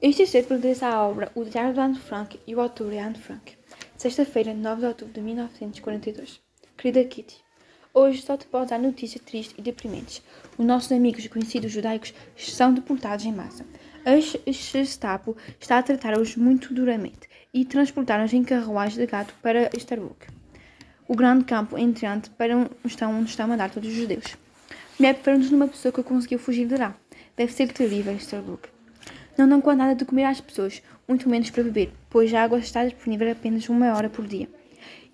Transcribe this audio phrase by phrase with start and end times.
[0.00, 3.18] Este texto pertence à obra O Diário de Anne Frank e o autor é Anne
[3.18, 3.58] Frank.
[3.96, 6.40] Sexta-feira, 9 de outubro de 1942.
[6.76, 7.36] Querida Kitty,
[7.92, 10.22] hoje só te posso dar notícias tristes e deprimentes.
[10.56, 13.66] Os nossos amigos e conhecidos judaicos são deportados em massa.
[14.06, 14.20] A
[14.52, 20.28] Gestapo está a tratá-los muito duramente e transportaram-os em carruagens de gato para Starbuck,
[21.08, 24.36] o grande campo entrante para onde estão, onde a mandar todos os judeus.
[24.96, 26.96] Me nos numa pessoa que conseguiu fugir de lá.
[27.36, 28.77] Deve ser terrível, Starbuck.
[29.38, 32.58] Não dão conta nada de comer às pessoas, muito menos para beber, pois a água
[32.58, 34.48] está disponível apenas uma hora por dia.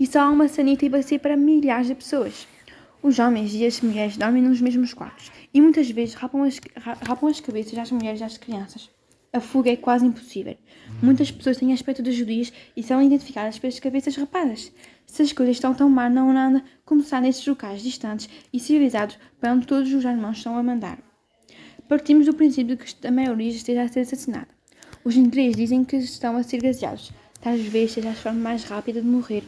[0.01, 2.49] E só há uma sanita e bacia para milhares de pessoas.
[3.03, 6.59] Os homens e as mulheres dormem nos mesmos quartos e muitas vezes rapam as,
[7.07, 8.89] rapam as cabeças às mulheres e às crianças.
[9.31, 10.57] A fuga é quase impossível.
[11.03, 14.73] Muitas pessoas têm aspecto de judias e são identificadas pelas cabeças rapadas.
[15.07, 19.53] Se as coisas estão tão mal, não anda começar nesses locais distantes e civilizados para
[19.53, 20.99] onde todos os irmãos estão a mandar.
[21.87, 24.49] Partimos do princípio de que a maioria esteja a ser assassinada.
[25.05, 27.13] Os interesses dizem que estão a ser gaseados.
[27.43, 29.45] Talvez seja a forma mais rápida de morrer.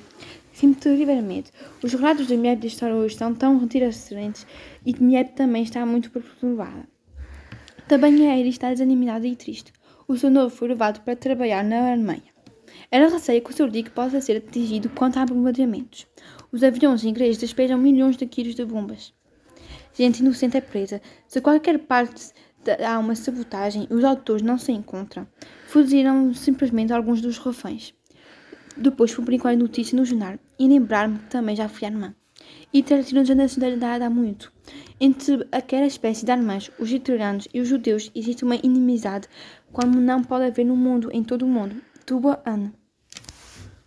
[0.52, 1.50] Sinto terrivelmente.
[1.83, 4.47] Os relatos de Miep de história hoje estão tão retirantes
[4.84, 6.86] e Miep também está muito perturbada.
[7.88, 9.72] Também a Eri está desanimada e triste.
[10.06, 12.36] O seu novo foi levado para trabalhar na Alemanha.
[12.91, 16.06] Ela receia que o seu dique possa ser atingido quanto a bombardeamentos.
[16.53, 19.16] Os aviões ingleses despejam milhões de quilos de bombas
[20.02, 21.00] gente inocente é presa.
[21.27, 22.33] Se qualquer parte
[22.84, 25.27] há uma sabotagem os autores não se encontram,
[25.66, 27.94] fugiram simplesmente alguns dos reféns.
[28.77, 32.14] Depois publicou a notícia no jornal e lembrar-me que também já fui alemã.
[32.72, 34.53] E tido a nacionalidade há muito.
[35.00, 39.28] Entre aquela espécie de alemães, os italianos e os judeus existe uma inimizade
[39.72, 41.77] como não pode haver no mundo, em todo o mundo.
[42.05, 42.72] Tua Ana.